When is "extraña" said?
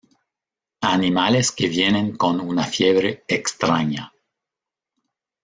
3.27-4.11